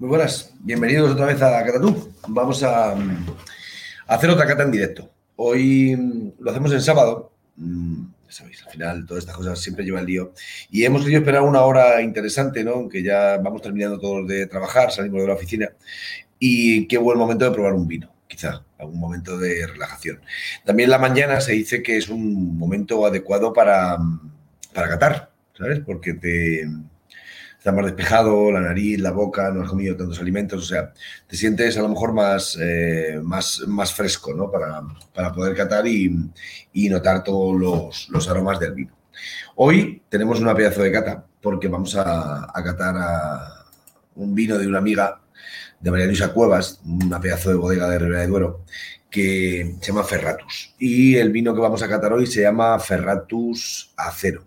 Muy 0.00 0.10
buenas, 0.10 0.54
bienvenidos 0.60 1.10
otra 1.10 1.26
vez 1.26 1.42
a 1.42 1.64
Catatú. 1.64 2.12
Vamos 2.28 2.62
a, 2.62 2.94
hacer 4.06 4.30
otra 4.30 4.46
cata 4.46 4.62
en 4.62 4.70
directo. 4.70 5.10
Hoy 5.34 5.96
mm, 5.96 6.34
lo 6.38 6.52
hacemos 6.52 6.72
en 6.72 6.80
sábado. 6.80 7.32
Mm, 7.56 8.04
ya 8.28 8.32
sabéis, 8.32 8.62
al 8.64 8.70
final 8.70 9.06
todas 9.06 9.24
estas 9.24 9.36
cosas 9.36 9.58
siempre 9.58 9.84
llevan 9.84 10.06
lío. 10.06 10.34
Y 10.70 10.84
hemos 10.84 11.02
querido 11.02 11.18
esperar 11.18 11.42
una 11.42 11.62
hora 11.62 12.00
interesante, 12.00 12.62
¿no? 12.62 12.74
Aunque 12.74 13.02
ya 13.02 13.38
vamos 13.38 13.60
terminando 13.60 13.98
todos 13.98 14.28
de 14.28 14.46
trabajar, 14.46 14.92
salimos 14.92 15.20
de 15.20 15.26
la 15.26 15.34
oficina. 15.34 15.68
Y 16.38 16.86
qué 16.86 16.96
buen 16.96 17.18
momento 17.18 17.46
de 17.46 17.50
probar 17.50 17.72
un 17.72 17.88
vino, 17.88 18.08
quizá, 18.28 18.64
algún 18.78 19.00
momento 19.00 19.36
de 19.36 19.66
relajación. 19.66 20.20
También 20.64 20.90
la 20.90 20.98
mañana 20.98 21.40
se 21.40 21.54
dice 21.54 21.82
que 21.82 21.96
es 21.96 22.08
un 22.08 22.56
momento 22.56 23.04
adecuado 23.04 23.52
para, 23.52 23.98
para 24.72 24.90
catar, 24.90 25.32
¿sabes? 25.56 25.80
Porque 25.80 26.14
te 26.14 26.68
está 27.68 27.76
más 27.76 27.84
despejado, 27.84 28.50
la 28.50 28.60
nariz, 28.60 28.98
la 28.98 29.10
boca, 29.10 29.50
no 29.50 29.62
has 29.62 29.68
comido 29.68 29.94
tantos 29.94 30.18
alimentos, 30.20 30.62
o 30.62 30.66
sea, 30.66 30.92
te 31.26 31.36
sientes 31.36 31.76
a 31.76 31.82
lo 31.82 31.90
mejor 31.90 32.14
más, 32.14 32.56
eh, 32.58 33.20
más, 33.22 33.62
más 33.66 33.92
fresco, 33.92 34.32
¿no? 34.32 34.50
Para, 34.50 34.82
para 35.14 35.32
poder 35.32 35.54
catar 35.54 35.86
y, 35.86 36.08
notar 36.88 37.22
todos 37.22 37.60
los, 37.60 38.08
los, 38.08 38.28
aromas 38.28 38.58
del 38.58 38.72
vino. 38.72 38.96
Hoy 39.56 40.02
tenemos 40.08 40.40
una 40.40 40.54
pedazo 40.54 40.82
de 40.82 40.92
cata, 40.92 41.26
porque 41.42 41.68
vamos 41.68 41.94
a, 41.94 42.44
a 42.44 42.64
catar 42.64 42.94
un 44.14 44.34
vino 44.34 44.56
de 44.56 44.66
una 44.66 44.78
amiga 44.78 45.20
de 45.78 45.90
María 45.90 46.06
Luisa 46.06 46.32
Cuevas, 46.32 46.80
una 46.86 47.20
pedazo 47.20 47.50
de 47.50 47.56
bodega 47.56 47.90
de 47.90 47.98
Ribera 47.98 48.22
de 48.22 48.28
Duero, 48.28 48.64
que 49.10 49.76
se 49.80 49.88
llama 49.88 50.04
Ferratus. 50.04 50.74
Y 50.78 51.16
el 51.16 51.30
vino 51.32 51.54
que 51.54 51.60
vamos 51.60 51.82
a 51.82 51.88
catar 51.88 52.14
hoy 52.14 52.26
se 52.26 52.40
llama 52.40 52.78
Ferratus 52.78 53.92
Acero. 53.96 54.44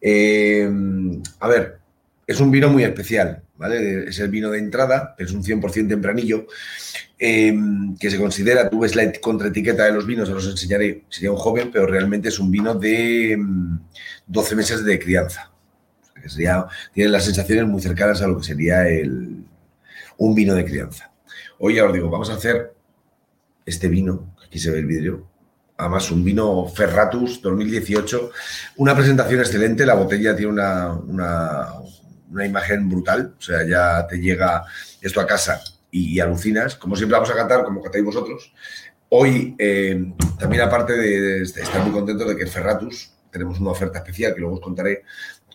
Eh, 0.00 0.68
a 1.38 1.48
ver, 1.48 1.81
es 2.26 2.40
un 2.40 2.50
vino 2.50 2.70
muy 2.70 2.84
especial, 2.84 3.42
¿vale? 3.56 4.08
Es 4.08 4.18
el 4.20 4.28
vino 4.28 4.50
de 4.50 4.58
entrada, 4.58 5.14
es 5.18 5.32
un 5.32 5.42
100% 5.42 5.88
tempranillo, 5.88 6.46
eh, 7.18 7.54
que 7.98 8.10
se 8.10 8.18
considera, 8.18 8.68
tú 8.68 8.80
ves 8.80 8.94
la 8.94 9.12
contraetiqueta 9.20 9.84
de 9.84 9.92
los 9.92 10.06
vinos, 10.06 10.28
os 10.28 10.46
enseñaré, 10.46 11.04
sería 11.08 11.32
un 11.32 11.36
joven, 11.36 11.70
pero 11.72 11.86
realmente 11.86 12.28
es 12.28 12.38
un 12.38 12.50
vino 12.50 12.74
de 12.74 13.36
12 14.26 14.54
mm, 14.54 14.56
meses 14.56 14.84
de 14.84 14.98
crianza. 14.98 15.50
O 16.24 16.28
sea, 16.28 16.66
tiene 16.92 17.10
las 17.10 17.24
sensaciones 17.24 17.66
muy 17.66 17.82
cercanas 17.82 18.22
a 18.22 18.28
lo 18.28 18.38
que 18.38 18.44
sería 18.44 18.88
el, 18.88 19.44
un 20.18 20.34
vino 20.34 20.54
de 20.54 20.64
crianza. 20.64 21.12
Hoy 21.58 21.76
ya 21.76 21.84
os 21.84 21.92
digo, 21.92 22.08
vamos 22.08 22.30
a 22.30 22.34
hacer 22.34 22.74
este 23.66 23.88
vino, 23.88 24.34
aquí 24.44 24.58
se 24.58 24.70
ve 24.70 24.78
el 24.78 24.86
vidrio, 24.86 25.28
además 25.76 26.10
un 26.12 26.24
vino 26.24 26.68
Ferratus 26.68 27.42
2018, 27.42 28.30
una 28.76 28.94
presentación 28.94 29.40
excelente, 29.40 29.84
la 29.84 29.94
botella 29.94 30.36
tiene 30.36 30.52
una 30.52 31.68
imagen 32.40 32.88
brutal, 32.88 33.34
o 33.38 33.42
sea, 33.42 33.66
ya 33.66 34.06
te 34.06 34.18
llega 34.18 34.64
esto 35.00 35.20
a 35.20 35.26
casa 35.26 35.60
y, 35.90 36.18
alucinas. 36.20 36.76
Como 36.76 36.96
siempre 36.96 37.14
vamos 37.14 37.30
a 37.30 37.34
cantar, 37.34 37.64
como 37.64 37.82
cantáis 37.82 38.04
vosotros. 38.04 38.52
Hoy, 39.10 39.54
eh, 39.58 40.12
también 40.38 40.62
aparte 40.62 40.94
de, 40.94 41.42
estar 41.42 41.82
muy 41.82 41.92
contento 41.92 42.24
de 42.24 42.34
que 42.34 42.46
Ferratus 42.46 43.12
tenemos 43.30 43.60
una 43.60 43.70
oferta 43.70 43.98
especial 43.98 44.34
que 44.34 44.40
luego 44.40 44.56
os 44.56 44.60
contaré, 44.60 45.02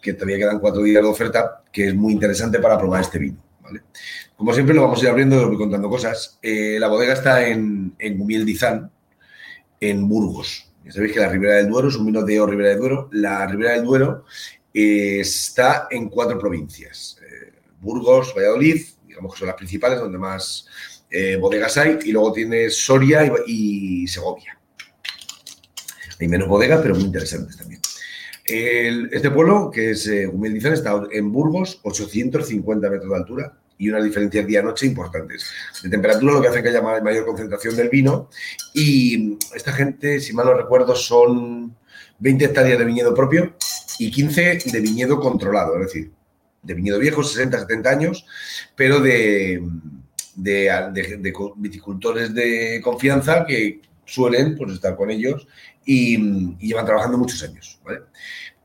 que 0.01 0.13
todavía 0.13 0.37
quedan 0.37 0.59
cuatro 0.59 0.83
días 0.83 1.01
de 1.01 1.09
oferta, 1.09 1.63
que 1.71 1.87
es 1.87 1.95
muy 1.95 2.13
interesante 2.13 2.59
para 2.59 2.77
probar 2.77 3.01
este 3.01 3.19
vino. 3.19 3.43
¿vale? 3.61 3.81
Como 4.35 4.53
siempre 4.53 4.75
lo 4.75 4.83
vamos 4.83 4.99
a 4.99 5.03
ir 5.03 5.09
abriendo 5.09 5.51
y 5.51 5.57
contando 5.57 5.89
cosas. 5.89 6.37
Eh, 6.41 6.77
la 6.79 6.87
bodega 6.87 7.13
está 7.13 7.47
en, 7.47 7.95
en 7.97 8.19
en 9.79 10.07
Burgos. 10.07 10.71
Ya 10.85 10.91
sabéis 10.91 11.13
que 11.13 11.19
la 11.19 11.29
Ribera 11.29 11.55
del 11.55 11.67
Duero 11.67 11.89
es 11.89 11.95
un 11.95 12.05
vino 12.05 12.23
de 12.23 12.45
Ribera 12.45 12.69
del 12.69 12.79
Duero. 12.79 13.09
La 13.11 13.45
Ribera 13.45 13.73
del 13.73 13.83
Duero 13.83 14.25
está 14.77 15.87
en 15.89 16.09
cuatro 16.09 16.37
provincias. 16.37 17.17
Eh, 17.21 17.53
Burgos, 17.79 18.33
Valladolid, 18.35 18.85
digamos 19.07 19.33
que 19.33 19.39
son 19.39 19.47
las 19.47 19.55
principales, 19.55 19.99
donde 19.99 20.19
más 20.19 20.67
eh, 21.09 21.35
bodegas 21.37 21.77
hay, 21.77 21.97
y 22.05 22.11
luego 22.11 22.31
tiene 22.31 22.69
Soria 22.69 23.31
y, 23.47 24.05
Segovia. 24.07 24.59
Hay 26.19 26.27
menos 26.27 26.47
bodegas, 26.47 26.81
pero 26.81 26.93
muy 26.93 27.05
interesantes 27.05 27.57
también. 27.57 27.81
este 28.45 29.31
pueblo, 29.31 29.71
que 29.71 29.91
es 29.91 30.07
eh, 30.07 30.29
está 30.73 31.01
en 31.11 31.31
Burgos, 31.31 31.79
850 31.83 32.89
metros 32.89 33.09
de 33.09 33.15
altura 33.15 33.57
y 33.79 33.89
unas 33.89 34.03
diferencias 34.03 34.45
día-noche 34.45 34.85
importantes. 34.85 35.45
De 35.81 35.89
temperatura, 35.89 36.33
lo 36.33 36.41
que 36.41 36.49
hace 36.49 36.61
que 36.61 36.69
haya 36.69 36.81
mayor 36.81 37.25
concentración 37.25 37.75
del 37.75 37.89
vino. 37.89 38.29
Y 38.73 39.37
esta 39.55 39.71
gente, 39.71 40.19
si 40.19 40.33
mal 40.33 40.47
no 40.47 40.53
recuerdo, 40.55 40.95
son 40.95 41.75
20 42.19 42.45
hectáreas 42.45 42.79
de 42.79 42.85
viñedo 42.85 43.13
propio 43.13 43.55
y 43.99 44.11
15 44.11 44.59
de 44.65 44.79
viñedo 44.81 45.19
controlado, 45.19 45.75
es 45.75 45.87
decir, 45.87 46.11
de 46.63 46.73
viñedo 46.73 46.99
viejo, 46.99 47.23
60, 47.23 47.59
70 47.59 47.89
años, 47.89 48.25
pero 48.75 48.99
de, 48.99 49.61
de, 50.35 51.33
viticultores 51.55 52.33
de 52.33 52.81
confianza 52.83 53.45
que 53.45 53.81
suelen 54.05 54.55
pues, 54.55 54.73
estar 54.73 54.95
con 54.95 55.11
ellos 55.11 55.47
y, 55.85 56.55
llevan 56.57 56.85
trabajando 56.85 57.17
muchos 57.17 57.41
años. 57.43 57.79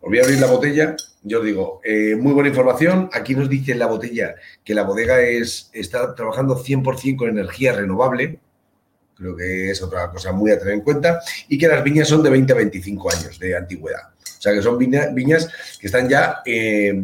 Os 0.01 0.09
voy 0.09 0.19
a 0.19 0.23
abrir 0.23 0.41
la 0.41 0.49
botella. 0.49 0.97
Yo 1.23 1.39
os 1.39 1.45
digo, 1.45 1.81
eh, 1.85 2.17
muy 2.17 2.33
buena 2.33 2.49
información. 2.49 3.09
Aquí 3.13 3.35
nos 3.35 3.49
dice 3.49 3.73
en 3.73 3.79
la 3.79 3.87
botella 3.87 4.35
que 4.65 4.75
la 4.75 4.83
bodega 4.83 5.21
es, 5.21 5.71
está 5.73 6.15
trabajando 6.15 6.63
100% 6.63 7.17
con 7.17 7.29
energía 7.29 7.73
renovable. 7.73 8.41
Creo 9.15 9.37
que 9.37 9.71
es 9.71 9.81
otra 9.81 10.11
cosa 10.11 10.33
muy 10.33 10.51
a 10.51 10.59
tener 10.59 10.75
en 10.75 10.81
cuenta. 10.81 11.21
Y 11.49 11.59
que 11.59 11.69
las 11.69 11.85
viñas 11.85 12.09
son 12.09 12.25
de 12.25 12.31
20 12.31 12.53
a 12.53 12.57
25 12.57 13.13
años 13.13 13.39
de 13.39 13.57
antigüedad. 13.57 14.09
O 14.43 14.45
sea 14.45 14.55
que 14.55 14.63
son 14.63 14.77
viñas 14.77 15.49
que 15.79 15.87
están 15.87 16.09
ya 16.09 16.43
eh, 16.45 17.01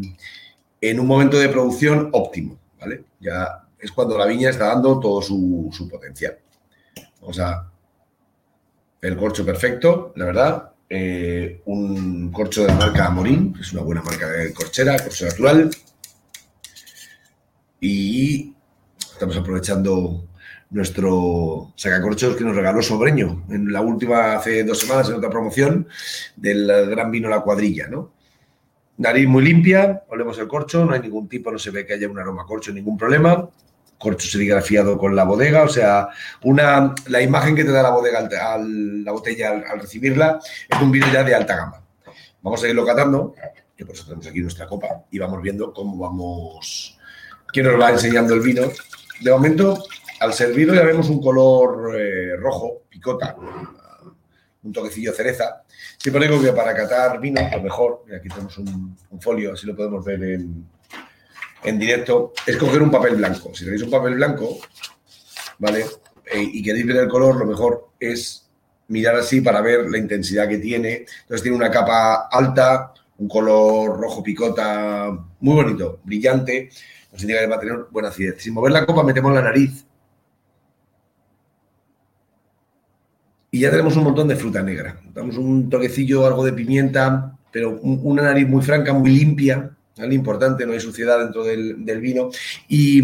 en 0.80 0.98
un 0.98 1.06
momento 1.06 1.38
de 1.38 1.48
producción 1.48 2.08
óptimo, 2.10 2.58
¿vale? 2.80 3.04
Ya 3.20 3.64
es 3.78 3.92
cuando 3.92 4.18
la 4.18 4.26
viña 4.26 4.50
está 4.50 4.66
dando 4.66 4.98
todo 4.98 5.22
su, 5.22 5.88
potencial. 5.88 6.36
Vamos 7.20 7.38
a 7.38 7.70
el 9.00 9.16
corcho 9.16 9.46
perfecto, 9.46 10.12
la 10.16 10.24
verdad. 10.24 10.72
Eh, 10.90 11.62
un 11.66 12.32
corcho 12.32 12.66
de 12.66 12.74
marca 12.74 13.08
Morín, 13.10 13.54
que 13.54 13.60
es 13.60 13.72
una 13.72 13.82
buena 13.82 14.02
marca 14.02 14.28
de 14.28 14.52
corchera, 14.52 14.98
corcho 14.98 15.26
natural. 15.26 15.70
Y 17.80 18.52
estamos 19.12 19.36
aprovechando 19.36 20.26
nuestro 20.70 21.72
sacacorchos 21.76 22.36
que 22.36 22.44
nos 22.44 22.54
regaló 22.54 22.82
Sobreño 22.82 23.44
en 23.48 23.72
la 23.72 23.80
última, 23.80 24.34
hace 24.34 24.64
dos 24.64 24.78
semanas, 24.78 25.08
en 25.08 25.14
otra 25.14 25.30
promoción 25.30 25.88
del 26.36 26.66
Gran 26.90 27.10
Vino 27.10 27.28
La 27.28 27.40
Cuadrilla, 27.40 27.88
¿no? 27.88 28.12
Nariz 28.98 29.28
muy 29.28 29.44
limpia, 29.44 30.02
olemos 30.08 30.38
el 30.38 30.48
corcho, 30.48 30.84
no 30.84 30.92
hay 30.92 31.00
ningún 31.00 31.28
tipo, 31.28 31.52
no 31.52 31.58
se 31.58 31.70
ve 31.70 31.86
que 31.86 31.94
haya 31.94 32.08
un 32.08 32.18
aroma 32.18 32.44
corcho, 32.44 32.72
ningún 32.72 32.98
problema. 32.98 33.48
Corcho 33.96 34.28
serigrafiado 34.28 34.98
con 34.98 35.14
la 35.14 35.24
bodega, 35.24 35.62
o 35.62 35.68
sea, 35.68 36.08
una, 36.42 36.94
la 37.06 37.22
imagen 37.22 37.54
que 37.56 37.64
te 37.64 37.70
da 37.70 37.82
la 37.82 37.90
bodega, 37.90 38.28
al, 38.52 39.04
la 39.04 39.12
botella 39.12 39.50
al, 39.50 39.80
recibirla, 39.80 40.40
es 40.68 40.80
un 40.80 40.90
vino 40.90 41.06
ya 41.12 41.24
de 41.24 41.34
alta 41.34 41.56
gama. 41.56 41.82
Vamos 42.42 42.62
a 42.62 42.68
irlo 42.68 42.84
catando, 42.86 43.34
que 43.76 43.84
por 43.84 43.94
eso 43.94 44.04
tenemos 44.04 44.26
aquí 44.26 44.40
nuestra 44.40 44.66
copa, 44.66 45.04
y 45.10 45.18
vamos 45.18 45.42
viendo 45.42 45.72
cómo 45.72 45.96
vamos, 45.96 46.98
quién 47.52 47.66
nos 47.66 47.80
va 47.80 47.90
enseñando 47.90 48.34
el 48.34 48.40
vino. 48.40 48.62
De 49.20 49.30
momento, 49.32 49.82
al 50.20 50.32
servirlo 50.32 50.74
ya 50.74 50.82
vemos 50.82 51.08
un 51.08 51.20
color 51.20 51.96
eh, 51.98 52.36
rojo, 52.36 52.82
picota, 52.88 53.36
un 54.62 54.72
toquecillo 54.72 55.12
cereza. 55.12 55.62
Siempre 55.96 56.26
digo 56.26 56.40
que 56.42 56.52
para 56.52 56.74
catar 56.74 57.20
vino, 57.20 57.40
lo 57.52 57.62
mejor, 57.62 58.04
y 58.10 58.14
aquí 58.14 58.28
tenemos 58.28 58.56
un, 58.58 58.96
folio, 59.20 59.52
así 59.52 59.66
lo 59.66 59.76
podemos 59.76 60.04
ver 60.04 60.22
en, 60.22 60.66
en, 61.64 61.78
directo, 61.78 62.32
es 62.46 62.56
coger 62.56 62.82
un 62.82 62.90
papel 62.90 63.16
blanco. 63.16 63.54
Si 63.54 63.64
tenéis 63.64 63.82
un 63.82 63.90
papel 63.90 64.14
blanco, 64.14 64.58
¿vale? 65.58 65.84
Eh, 66.32 66.42
y 66.42 66.62
queréis 66.62 66.86
ver 66.86 66.96
el 66.96 67.08
color, 67.08 67.36
lo 67.36 67.46
mejor 67.46 67.90
es 67.98 68.48
mirar 68.88 69.16
así 69.16 69.40
para 69.40 69.60
ver 69.60 69.88
la 69.88 69.98
intensidad 69.98 70.48
que 70.48 70.58
tiene. 70.58 71.06
Entonces 71.22 71.42
tiene 71.42 71.56
una 71.56 71.70
capa 71.70 72.28
alta, 72.30 72.92
un 73.18 73.28
color 73.28 73.98
rojo 73.98 74.22
picota, 74.22 75.10
muy 75.40 75.54
bonito, 75.54 76.00
brillante. 76.04 76.70
Nos 77.12 77.22
indica 77.22 77.40
que 77.40 77.46
va 77.46 77.56
a 77.56 77.60
tener 77.60 77.76
buena 77.90 78.08
acidez. 78.08 78.42
Sin 78.42 78.54
mover 78.54 78.72
la 78.72 78.84
copa 78.84 79.02
metemos 79.02 79.32
la 79.32 79.42
nariz 79.42 79.87
y 83.58 83.62
ya 83.62 83.72
tenemos 83.72 83.96
un 83.96 84.04
montón 84.04 84.28
de 84.28 84.36
fruta 84.36 84.62
negra. 84.62 85.00
Damos 85.12 85.36
un 85.36 85.68
toquecillo, 85.68 86.24
algo 86.24 86.44
de 86.44 86.52
pimienta, 86.52 87.36
pero 87.50 87.72
una 87.80 88.22
nariz 88.22 88.46
muy 88.46 88.62
franca, 88.62 88.92
muy 88.92 89.10
limpia, 89.10 89.72
¿vale? 89.96 90.14
importante, 90.14 90.64
no 90.64 90.74
hay 90.74 90.78
suciedad 90.78 91.18
dentro 91.18 91.42
del, 91.42 92.00
vino 92.00 92.30
y, 92.68 93.02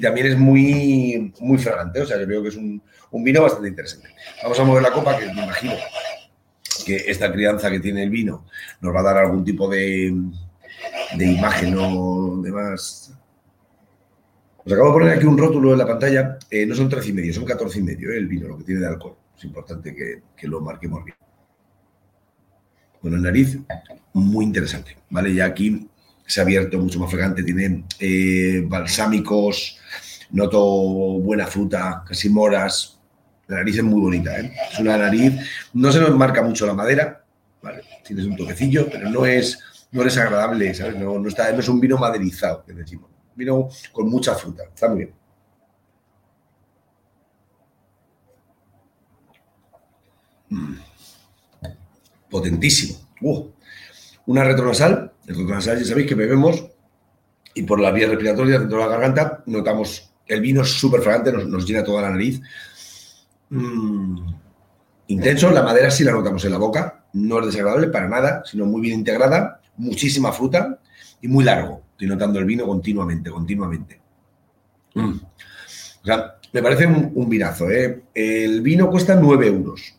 también 0.00 0.28
es 0.28 0.38
muy, 0.38 1.34
muy 1.40 1.58
fragante, 1.58 2.00
o 2.00 2.06
sea, 2.06 2.18
yo 2.18 2.26
veo 2.26 2.42
que 2.42 2.48
es 2.48 2.56
un, 2.56 2.80
vino 3.22 3.42
bastante 3.42 3.68
interesante. 3.68 4.08
Vamos 4.42 4.58
a 4.58 4.64
mover 4.64 4.82
la 4.82 4.92
copa, 4.92 5.18
que 5.18 5.26
me 5.26 5.44
imagino 5.44 5.74
que 6.86 6.96
esta 6.96 7.30
crianza 7.30 7.70
que 7.70 7.80
tiene 7.80 8.04
el 8.04 8.08
vino 8.08 8.46
nos 8.80 8.94
va 8.94 9.00
a 9.00 9.02
dar 9.02 9.18
algún 9.18 9.44
tipo 9.44 9.68
de, 9.68 10.10
de 11.18 11.26
imagen 11.26 11.76
o 11.76 12.40
demás. 12.42 13.12
Os 14.64 14.72
acabo 14.72 14.88
de 14.88 14.94
poner 14.94 15.18
aquí 15.18 15.26
un 15.26 15.36
rótulo 15.36 15.72
en 15.72 15.78
la 15.78 15.86
pantalla, 15.86 16.38
eh, 16.50 16.64
no 16.64 16.74
son 16.74 16.88
13 16.88 17.10
y 17.10 17.12
medio, 17.12 17.34
son 17.34 17.44
14 17.44 17.78
y 17.78 17.82
medio 17.82 18.10
eh, 18.10 18.16
el 18.16 18.26
vino, 18.26 18.48
lo 18.48 18.56
que 18.56 18.64
tiene 18.64 18.80
de 18.80 18.86
alcohol 18.86 19.16
es 19.36 19.44
importante 19.44 19.94
que, 19.94 20.48
lo 20.48 20.60
marquemos 20.60 21.04
bien. 21.04 21.16
Bueno, 23.00 23.16
el 23.16 23.22
nariz, 23.22 23.58
muy 24.12 24.44
interesante, 24.44 24.96
¿vale? 25.10 25.34
Ya 25.34 25.46
aquí 25.46 25.88
se 26.26 26.40
ha 26.40 26.44
abierto 26.44 26.78
mucho 26.78 27.00
más 27.00 27.10
fragante, 27.10 27.42
tiene 27.42 27.84
eh, 27.98 28.64
balsámicos 28.66 29.78
noto 30.32 30.60
buena 31.20 31.46
fruta, 31.46 32.02
casi 32.06 32.28
moras. 32.28 32.98
La 33.46 33.58
nariz 33.58 33.76
es 33.76 33.84
muy 33.84 34.00
bonita, 34.00 34.38
¿eh? 34.38 34.52
Es 34.72 34.78
una 34.78 34.96
nariz, 34.96 35.34
no 35.74 35.92
se 35.92 36.00
nos 36.00 36.16
marca 36.16 36.42
mucho 36.42 36.66
la 36.66 36.74
madera, 36.74 37.24
¿vale? 37.62 37.82
Tienes 38.04 38.26
un 38.26 38.36
toquecillo, 38.36 38.88
pero 38.90 39.10
no 39.10 39.26
es, 39.26 39.58
no 39.90 40.02
es 40.02 40.16
agradable, 40.16 40.74
¿sabes? 40.74 40.96
No, 40.96 41.26
está, 41.28 41.52
no 41.52 41.60
es 41.60 41.68
un 41.68 41.80
vino 41.80 41.98
maderizado, 41.98 42.64
que 42.64 42.72
decimos. 42.72 43.10
Vino 43.34 43.68
con 43.92 44.08
mucha 44.08 44.34
fruta, 44.34 44.64
está 44.64 44.88
muy 44.88 44.98
bien. 44.98 45.14
Potentísimo. 52.30 52.98
Uh. 53.20 53.48
Una 54.26 54.44
retronasal, 54.44 55.12
el 55.26 55.36
retronasal 55.36 55.78
ya 55.78 55.84
sabéis 55.84 56.06
que 56.06 56.14
bebemos 56.14 56.64
y 57.54 57.62
por 57.62 57.80
la 57.80 57.90
vía 57.90 58.08
respiratoria 58.08 58.58
dentro 58.58 58.78
de 58.78 58.84
la 58.84 58.90
garganta 58.90 59.42
notamos 59.46 60.12
el 60.26 60.40
vino 60.40 60.64
súper 60.64 61.02
fragante, 61.02 61.32
nos, 61.32 61.66
llena 61.66 61.84
toda 61.84 62.02
la 62.02 62.10
nariz. 62.10 62.40
Mm, 63.50 64.16
intenso, 65.08 65.50
la 65.50 65.62
madera 65.62 65.90
sí 65.90 66.04
la 66.04 66.12
notamos 66.12 66.44
en 66.44 66.52
la 66.52 66.58
boca, 66.58 67.04
no 67.12 67.40
es 67.40 67.46
desagradable 67.46 67.88
para 67.88 68.08
nada, 68.08 68.42
sino 68.46 68.64
muy 68.64 68.80
bien 68.80 69.00
integrada, 69.00 69.60
muchísima 69.76 70.32
fruta 70.32 70.78
y 71.20 71.28
muy 71.28 71.44
largo. 71.44 71.82
Estoy 71.92 72.08
notando 72.08 72.38
el 72.38 72.44
vino 72.44 72.66
continuamente, 72.66 73.30
continuamente. 73.30 74.00
Mm. 74.94 75.14
O 76.02 76.04
sea, 76.04 76.36
me 76.52 76.62
parece 76.62 76.86
un, 76.86 77.28
vinazo. 77.28 77.70
¿eh? 77.70 78.02
El 78.14 78.60
vino 78.60 78.90
cuesta 78.90 79.14
9 79.14 79.46
euros, 79.46 79.94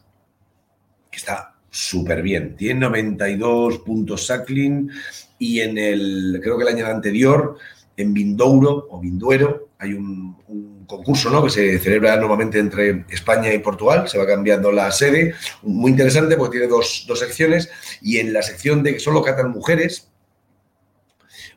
que 1.14 1.20
está 1.20 1.54
súper 1.70 2.24
bien. 2.24 2.56
Tiene 2.56 2.82
92 2.82 3.80
puntos 3.80 4.26
Sacklin 4.26 4.90
y 5.38 5.62
en 5.62 5.78
el, 5.78 6.40
creo 6.42 6.58
que 6.58 6.64
el 6.64 6.76
año 6.76 6.88
anterior, 6.88 7.58
en 7.96 8.14
Vindouro 8.14 8.88
o 8.90 9.00
Vinduero, 9.00 9.70
hay 9.78 9.94
un, 9.94 10.34
concurso 10.88 11.30
¿no? 11.30 11.44
que 11.44 11.50
se 11.50 11.80
celebra 11.80 12.18
normalmente 12.18 12.60
entre 12.60 13.06
España 13.10 13.52
y 13.54 13.60
Portugal, 13.60 14.08
se 14.08 14.18
va 14.18 14.28
cambiando 14.28 14.72
la 14.72 14.92
sede, 14.92 15.34
muy 15.64 15.92
interesante 15.92 16.36
porque 16.36 16.60
tiene 16.60 16.72
dos, 16.72 17.08
secciones 17.16 17.70
y 18.02 18.18
en 18.18 18.34
la 18.34 18.42
sección 18.42 18.84
de 18.84 18.94
que 18.94 19.00
solo 19.00 19.24
catan 19.24 19.52
mujeres, 19.52 20.10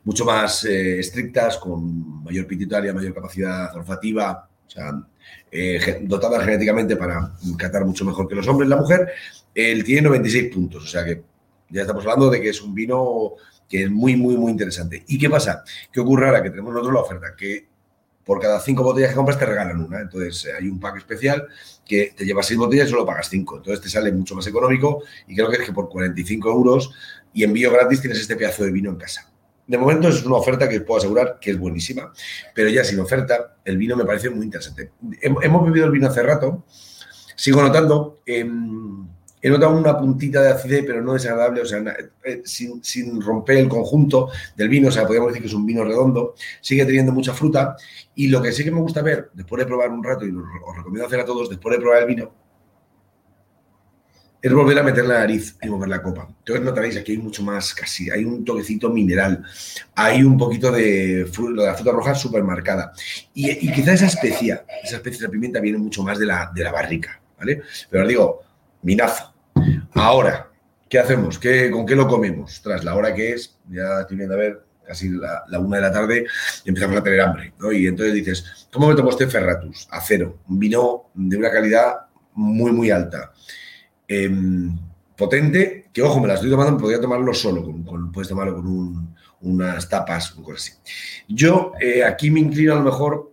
mucho 0.04 0.24
más 0.24 0.64
eh, 0.64 1.00
estrictas, 1.00 1.58
con 1.58 2.22
mayor 2.22 2.46
pituitaria, 2.46 2.94
mayor 2.94 3.12
capacidad 3.12 3.74
olfativa, 3.76 4.48
o 4.66 4.70
sea, 4.70 5.02
eh, 5.50 6.00
dotadas 6.02 6.44
genéticamente 6.44 6.96
para 6.96 7.32
catar 7.56 7.84
mucho 7.84 8.04
mejor 8.04 8.28
que 8.28 8.34
los 8.34 8.46
hombres, 8.48 8.68
la 8.68 8.76
mujer, 8.76 9.08
él 9.54 9.84
tiene 9.84 10.02
96 10.02 10.52
puntos, 10.52 10.84
o 10.84 10.86
sea 10.86 11.04
que 11.04 11.22
ya 11.70 11.82
estamos 11.82 12.04
hablando 12.04 12.30
de 12.30 12.40
que 12.40 12.50
es 12.50 12.60
un 12.62 12.74
vino 12.74 13.32
que 13.68 13.84
es 13.84 13.90
muy, 13.90 14.16
muy, 14.16 14.36
muy 14.36 14.52
interesante. 14.52 15.04
¿Y 15.08 15.18
qué 15.18 15.28
pasa? 15.28 15.64
¿Qué 15.92 16.00
ocurre 16.00 16.26
ahora 16.26 16.42
que 16.42 16.50
tenemos 16.50 16.72
nosotros 16.72 16.94
la 16.94 17.00
oferta? 17.00 17.34
Que 17.36 17.66
por 18.24 18.40
cada 18.40 18.60
cinco 18.60 18.82
botellas 18.82 19.10
que 19.10 19.16
compras 19.16 19.38
te 19.38 19.46
regalan 19.46 19.80
una. 19.80 20.00
Entonces 20.00 20.46
eh, 20.46 20.52
hay 20.58 20.68
un 20.68 20.80
pack 20.80 20.98
especial 20.98 21.46
que 21.84 22.12
te 22.16 22.24
lleva 22.24 22.42
seis 22.42 22.58
botellas 22.58 22.88
y 22.88 22.90
solo 22.90 23.06
pagas 23.06 23.28
cinco. 23.28 23.56
Entonces 23.56 23.80
te 23.82 23.88
sale 23.88 24.12
mucho 24.12 24.34
más 24.34 24.46
económico 24.46 25.02
y 25.26 25.34
creo 25.34 25.48
que 25.48 25.56
es 25.56 25.62
que 25.62 25.72
por 25.72 25.88
45 25.88 26.50
euros 26.50 26.90
y 27.32 27.44
envío 27.44 27.72
gratis 27.72 28.00
tienes 28.00 28.20
este 28.20 28.36
pedazo 28.36 28.64
de 28.64 28.72
vino 28.72 28.90
en 28.90 28.96
casa. 28.96 29.30
De 29.66 29.78
momento 29.78 30.08
es 30.08 30.24
una 30.24 30.36
oferta 30.36 30.68
que 30.68 30.80
puedo 30.80 30.98
asegurar 30.98 31.38
que 31.40 31.50
es 31.50 31.58
buenísima, 31.58 32.12
pero 32.54 32.68
ya 32.68 32.84
sin 32.84 33.00
oferta 33.00 33.56
el 33.64 33.76
vino 33.76 33.96
me 33.96 34.04
parece 34.04 34.30
muy 34.30 34.44
interesante. 34.44 34.92
Hemos 35.20 35.64
bebido 35.64 35.86
el 35.86 35.92
vino 35.92 36.08
hace 36.08 36.22
rato, 36.22 36.64
sigo 37.34 37.62
notando... 37.62 38.20
Em, 38.26 39.06
He 39.46 39.48
notado 39.48 39.78
una 39.78 39.96
puntita 39.96 40.42
de 40.42 40.48
acidez, 40.48 40.84
pero 40.84 41.00
no 41.02 41.12
desagradable, 41.12 41.60
o 41.60 41.64
sea, 41.64 41.80
eh, 42.24 42.42
sin, 42.44 43.20
romper 43.20 43.58
el 43.58 43.68
conjunto 43.68 44.28
del 44.56 44.68
vino, 44.68 44.88
o 44.88 44.90
sea, 44.90 45.04
podríamos 45.04 45.28
decir 45.28 45.42
que 45.42 45.46
es 45.46 45.54
un 45.54 45.64
vino 45.64 45.84
redondo, 45.84 46.34
sigue 46.60 46.84
teniendo 46.84 47.12
mucha 47.12 47.32
fruta. 47.32 47.76
Y 48.16 48.26
lo 48.26 48.42
que 48.42 48.50
sí 48.50 48.64
que 48.64 48.72
me 48.72 48.80
gusta 48.80 49.02
ver, 49.02 49.30
después 49.34 49.60
de 49.60 49.66
probar 49.66 49.90
un 49.90 50.02
rato, 50.02 50.26
y 50.26 50.30
os 50.30 50.76
recomiendo 50.76 51.06
hacer 51.06 51.20
a 51.20 51.24
todos, 51.24 51.48
después 51.48 51.76
de 51.76 51.80
probar 51.80 52.02
el 52.02 52.08
vino, 52.08 52.32
es 54.46 54.52
volver 54.52 54.78
a 54.78 54.82
meter 54.84 55.04
la 55.04 55.18
nariz 55.18 55.56
y 55.60 55.68
mover 55.68 55.88
la 55.88 56.00
copa. 56.00 56.28
Entonces 56.38 56.64
notaréis 56.64 56.96
aquí 56.96 57.12
hay 57.12 57.18
mucho 57.18 57.42
más, 57.42 57.74
casi, 57.74 58.10
hay 58.10 58.24
un 58.24 58.44
toquecito 58.44 58.90
mineral, 58.90 59.44
hay 59.94 60.22
un 60.22 60.38
poquito 60.38 60.70
de, 60.70 61.26
fruta, 61.30 61.62
la 61.62 61.74
fruta 61.74 61.90
roja 61.90 62.14
súper 62.14 62.44
marcada. 62.44 62.92
Y, 63.34 63.50
y, 63.50 63.72
quizá 63.72 63.92
esa 63.92 64.06
especia, 64.06 64.64
esa 64.84 64.96
especia 64.96 65.26
de 65.26 65.32
pimienta 65.32 65.58
viene 65.58 65.78
mucho 65.78 66.02
más 66.04 66.18
de 66.18 66.26
la, 66.26 66.52
de 66.54 66.62
la 66.62 66.70
barrica, 66.70 67.20
¿vale? 67.38 67.62
Pero 67.90 68.04
os 68.04 68.08
digo, 68.08 68.42
minazo. 68.82 69.34
Ahora, 69.94 70.48
¿qué 70.88 71.00
hacemos? 71.00 71.38
¿Qué, 71.40 71.70
¿Con 71.70 71.84
qué 71.84 71.96
lo 71.96 72.06
comemos? 72.06 72.62
Tras 72.62 72.84
la 72.84 72.94
hora 72.94 73.12
que 73.14 73.32
es, 73.32 73.58
ya 73.68 74.02
estoy 74.02 74.16
viendo 74.16 74.34
a 74.34 74.38
ver, 74.38 74.62
casi 74.86 75.10
la, 75.10 75.58
una 75.58 75.78
de 75.78 75.82
la 75.82 75.92
tarde, 75.92 76.26
empezamos 76.64 76.96
a 76.96 77.02
tener 77.02 77.20
hambre. 77.20 77.52
¿no? 77.58 77.72
Y 77.72 77.88
entonces 77.88 78.14
dices, 78.14 78.68
¿cómo 78.72 78.88
me 78.88 78.94
tomo 78.94 79.10
este 79.10 79.26
Ferratus? 79.26 79.88
A 79.90 80.00
cero. 80.00 80.38
Un 80.48 80.58
vino 80.60 81.10
de 81.14 81.36
una 81.36 81.50
calidad 81.50 81.94
muy, 82.34 82.70
muy 82.70 82.90
alta. 82.90 83.32
Em, 84.08 84.76
potente, 85.16 85.88
que 85.92 86.02
ojo, 86.02 86.20
me 86.20 86.28
la 86.28 86.34
estoy 86.34 86.50
tomando, 86.50 86.78
podría 86.78 87.00
tomarlo 87.00 87.32
solo, 87.34 87.64
puedes 88.12 88.28
tomarlo 88.28 88.56
con 88.56 89.16
unas 89.40 89.88
tapas, 89.88 90.30
cosas 90.32 90.62
así. 90.62 90.72
Yo 91.28 91.72
eh, 91.80 92.04
aquí 92.04 92.30
me 92.30 92.40
inclino 92.40 92.74
a 92.74 92.76
lo 92.76 92.82
mejor, 92.82 93.32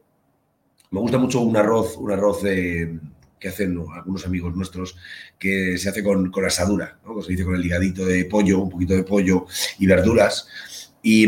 me 0.91 0.99
gusta 0.99 1.17
mucho 1.17 1.41
un 1.41 1.57
arroz, 1.57 1.97
un 1.97 2.11
arroz 2.11 2.43
de 2.43 2.99
que 3.39 3.49
hacen 3.49 3.77
algunos 3.93 4.25
amigos 4.25 4.55
nuestros, 4.55 4.95
que 5.37 5.77
se 5.77 5.89
hace 5.89 6.01
con, 6.01 6.31
asadura, 6.45 6.97
se 7.21 7.31
dice 7.31 7.43
con 7.43 7.55
el 7.55 7.61
ligadito 7.61 8.05
de 8.05 8.23
pollo, 8.23 8.59
un 8.59 8.69
poquito 8.69 8.93
de 8.93 9.03
pollo 9.03 9.45
y 9.79 9.85
verduras, 9.85 10.47
y, 11.01 11.27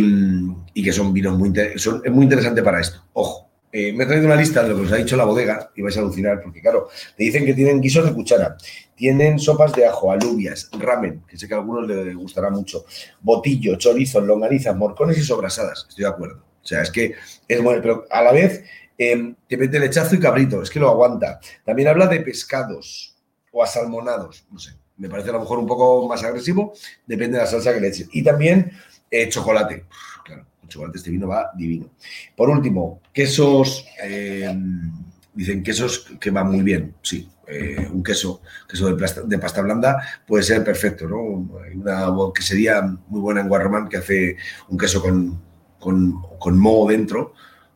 que 0.82 0.94
son 0.94 1.12
vinos 1.12 1.38
muy, 1.38 1.52
son, 1.76 2.02
es 2.06 2.12
muy 2.14 2.24
interesante 2.24 2.64
para 2.64 2.80
esto. 2.80 3.04
Ojo, 3.12 3.45
eh, 3.78 3.94
me 3.94 4.04
he 4.04 4.08
traído 4.08 4.26
una 4.26 4.36
lista 4.36 4.64
de 4.64 4.70
lo 4.70 4.76
que 4.76 4.82
os 4.84 4.92
ha 4.92 4.98
dicho 4.98 5.18
la 5.18 5.26
bodega 5.26 5.72
y 5.76 5.82
vais 5.82 5.98
a 5.98 6.00
alucinar, 6.00 6.42
porque 6.42 6.62
claro, 6.62 6.88
te 7.18 7.24
dicen 7.24 7.46
que 7.46 7.54
tienen 7.54 7.82
guisos 7.82 8.06
de 8.06 8.14
cuchara, 8.14 8.58
tienen 8.96 9.38
sopas 9.40 9.74
de 9.74 9.86
ajo, 9.86 10.12
alubias, 10.12 10.70
ramen, 10.80 11.24
que 11.28 11.38
sé 11.38 11.48
que 11.48 11.54
a 11.54 11.58
algunos 11.58 11.88
les 11.88 12.16
gustará 12.16 12.50
mucho, 12.50 12.86
botillo, 13.22 13.76
chorizo, 13.76 14.22
longaniza, 14.22 14.74
morcones 14.74 15.18
y 15.18 15.24
sobrasadas. 15.24 15.86
Estoy 15.90 16.04
de 16.04 16.10
acuerdo. 16.10 16.44
O 16.64 16.68
sea, 16.68 16.82
es 16.82 16.90
que 16.90 17.14
es 17.48 17.62
bueno, 17.62 17.80
pero 17.82 18.06
a 18.10 18.24
la 18.24 18.32
vez 18.32 18.64
Em, 18.98 19.36
te 19.48 19.58
mete 19.58 19.80
lechazo 19.80 20.16
y 20.16 20.20
cabrito, 20.20 20.62
es 20.62 20.70
que 20.70 20.80
lo 20.80 20.90
aguanta. 20.90 21.40
También 21.66 21.90
habla 21.90 22.08
de 22.08 22.22
pescados 22.22 23.16
o 23.52 23.62
asalmonados, 23.64 24.46
no 24.52 24.60
sé, 24.60 24.72
me 24.98 25.10
parece 25.10 25.30
a 25.30 25.34
lo 25.34 25.42
mejor 25.42 25.60
un 25.60 25.68
poco 25.68 26.08
más 26.08 26.24
agresivo, 26.24 26.74
depende 27.06 27.38
de 27.38 27.44
la 27.44 27.50
salsa 27.50 27.74
que 27.74 27.82
le 27.82 27.90
eches. 27.90 28.10
Y 28.14 28.24
también 28.24 28.72
eh, 29.12 29.28
chocolate, 29.30 29.86
claro, 30.24 30.46
el 30.74 30.92
este 30.94 31.12
vino 31.12 31.28
va 31.28 31.52
divino. 31.56 31.92
Por 32.36 32.50
último, 32.50 33.02
quesos, 33.14 33.86
em, 34.02 34.92
dicen 35.34 35.64
quesos 35.64 36.08
que 36.20 36.32
van 36.32 36.52
muy 36.52 36.62
bien, 36.64 36.96
sí. 37.02 37.30
Eh, 37.48 37.88
un 37.92 38.02
queso, 38.02 38.42
queso 38.68 38.88
de, 38.88 39.38
pasta 39.38 39.62
blanda 39.62 40.02
puede 40.26 40.44
ser 40.44 40.64
perfecto, 40.64 41.08
¿no? 41.08 41.22
Una 41.22 42.34
quesería 42.34 42.82
muy 42.82 43.22
buena 43.22 43.42
en 43.42 43.48
Guarromán 43.48 43.88
que 43.88 43.98
hace 43.98 44.38
un 44.70 44.80
queso 44.80 45.00
con, 45.00 45.40
con, 45.80 46.24
con 46.40 46.60
moho 46.60 46.90
dentro, 46.90 47.34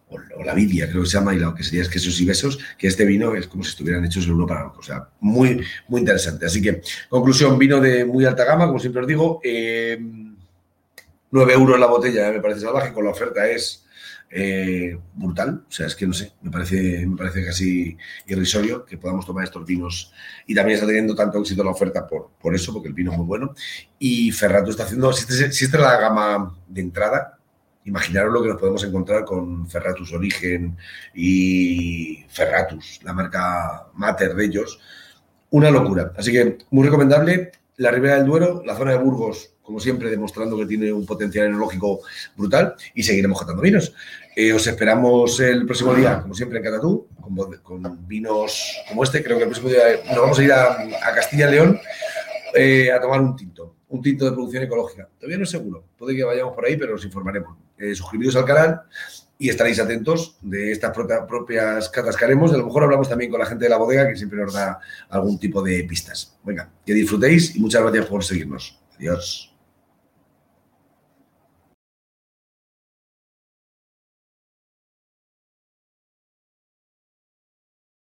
o, 0.09 0.43
la 0.43 0.53
vidia, 0.53 0.89
creo 0.89 1.03
que 1.03 1.09
se 1.09 1.17
llama, 1.17 1.35
y 1.35 1.39
lo 1.39 1.53
que 1.53 1.63
sería 1.63 1.83
es 1.83 1.89
quesos 1.89 2.19
y 2.19 2.25
besos, 2.25 2.59
que 2.77 2.87
este 2.87 3.05
vino 3.05 3.35
es 3.35 3.47
como 3.47 3.63
si 3.63 3.69
estuvieran 3.69 4.03
hechos 4.05 4.25
el 4.25 4.33
uno 4.33 4.47
para 4.47 4.67
otro. 4.67 4.79
O 4.79 4.83
sea, 4.83 5.07
muy, 5.19 5.61
muy 5.87 5.99
interesante. 5.99 6.45
Así 6.45 6.61
que, 6.61 6.81
conclusión, 7.09 7.57
vino 7.57 7.79
de 7.79 8.05
muy 8.05 8.25
alta 8.25 8.45
gama, 8.45 8.67
como 8.67 8.79
siempre 8.79 9.01
os 9.01 9.07
digo. 9.07 9.39
9 11.31 11.51
eh, 11.51 11.55
euros 11.55 11.79
la 11.79 11.87
botella, 11.87 12.31
me 12.31 12.41
parece 12.41 12.61
salvaje, 12.61 12.93
con 12.93 13.05
la 13.05 13.11
oferta 13.11 13.47
es 13.47 13.85
eh, 14.31 14.99
brutal. 15.13 15.65
O 15.67 15.71
sea, 15.71 15.87
es 15.87 15.95
que 15.95 16.05
no 16.05 16.13
sé, 16.13 16.33
me 16.41 16.51
parece, 16.51 17.05
me 17.05 17.17
parece 17.17 17.45
casi 17.45 17.97
irrisorio 18.27 18.85
que 18.85 18.97
podamos 18.97 19.25
tomar 19.25 19.43
estos 19.43 19.65
vinos. 19.65 20.13
Y 20.45 20.53
también 20.55 20.75
está 20.75 20.87
teniendo 20.87 21.15
tanto 21.15 21.39
éxito 21.39 21.63
la 21.63 21.71
oferta 21.71 22.07
por, 22.07 22.31
por 22.39 22.53
eso, 22.55 22.73
porque 22.73 22.89
el 22.89 22.93
vino 22.93 23.11
es 23.11 23.17
muy 23.17 23.25
bueno. 23.25 23.53
Y 23.97 24.31
Ferrato 24.31 24.69
está 24.69 24.83
haciendo, 24.83 25.11
si 25.13 25.21
esta, 25.21 25.51
si 25.51 25.65
esta 25.65 25.77
es 25.77 25.83
la 25.83 25.99
gama 25.99 26.55
de 26.67 26.81
entrada, 26.81 27.39
imaginaros 27.85 28.33
lo 28.33 28.41
que 28.41 28.49
nos 28.49 28.59
podemos 28.59 28.83
encontrar 28.83 29.25
con 29.25 29.67
Ferratus 29.67 30.13
Origen 30.13 30.77
y 31.13 32.23
Ferratus, 32.29 32.99
la 33.03 33.13
marca 33.13 33.87
mater 33.95 34.35
de 34.35 34.45
ellos. 34.45 34.79
Una 35.51 35.71
locura. 35.71 36.13
Así 36.15 36.31
que 36.31 36.59
muy 36.69 36.85
recomendable. 36.85 37.51
La 37.77 37.91
Ribera 37.91 38.17
del 38.17 38.25
Duero, 38.25 38.61
la 38.65 38.75
zona 38.75 38.91
de 38.91 38.97
Burgos, 38.97 39.55
como 39.69 39.79
siempre, 39.79 40.09
demostrando 40.09 40.57
que 40.57 40.65
tiene 40.65 40.91
un 40.91 41.05
potencial 41.05 41.45
enológico 41.45 42.01
brutal 42.35 42.73
y 42.95 43.03
seguiremos 43.03 43.39
catando 43.39 43.61
vinos. 43.61 43.93
Eh, 44.35 44.51
os 44.51 44.65
esperamos 44.65 45.39
el 45.41 45.63
próximo 45.67 45.93
día, 45.93 46.23
como 46.23 46.33
siempre, 46.33 46.57
en 46.57 46.63
Catatú, 46.63 47.07
con, 47.61 48.07
vinos 48.07 48.81
como 48.87 49.03
este. 49.03 49.23
Creo 49.23 49.37
que 49.37 49.43
el 49.43 49.49
próximo 49.49 49.69
día 49.69 49.83
nos 50.07 50.17
vamos 50.17 50.39
a 50.39 50.43
ir 50.43 50.51
a, 50.51 51.13
Castilla 51.13 51.49
y 51.49 51.51
León 51.51 51.79
eh, 52.55 52.91
a 52.91 52.99
tomar 52.99 53.21
un 53.21 53.35
tinto, 53.35 53.75
un 53.89 54.01
tinto 54.01 54.25
de 54.25 54.31
producción 54.31 54.63
ecológica. 54.63 55.07
Todavía 55.19 55.37
no 55.37 55.43
es 55.43 55.51
seguro, 55.51 55.83
puede 55.95 56.15
que 56.15 56.23
vayamos 56.23 56.55
por 56.55 56.65
ahí, 56.65 56.75
pero 56.75 56.95
os 56.95 57.05
informaremos 57.05 57.55
eh, 57.77 57.93
suscribiros 57.93 58.35
al 58.37 58.45
canal 58.45 58.81
y 59.37 59.49
estaréis 59.49 59.79
atentos 59.79 60.39
de 60.41 60.71
estas 60.71 60.97
propias 60.97 61.89
catas 61.89 62.17
que 62.17 62.25
haremos. 62.25 62.51
A 62.53 62.57
lo 62.57 62.65
mejor 62.65 62.85
hablamos 62.85 63.07
también 63.07 63.29
con 63.29 63.39
la 63.39 63.45
gente 63.45 63.65
de 63.65 63.69
la 63.69 63.77
bodega 63.77 64.09
que 64.09 64.15
siempre 64.15 64.39
nos 64.39 64.53
da 64.53 64.79
algún 65.09 65.37
tipo 65.37 65.61
de 65.61 65.83
pistas. 65.83 66.39
Venga, 66.43 66.71
que 66.83 66.95
disfrutéis 66.95 67.55
y 67.55 67.59
muchas 67.59 67.83
gracias 67.83 68.07
por 68.07 68.23
seguirnos. 68.23 68.79
Adiós. 68.97 69.48